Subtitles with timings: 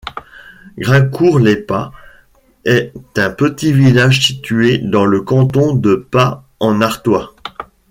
[0.79, 1.91] Grincourt-lès-Pas
[2.65, 7.35] est un petit village situé dans le canton de Pas-en-Artois.